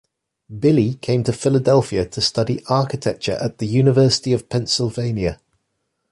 [0.49, 5.39] Billy came to Philadelphia to study architecture at the University of Pennsylvania.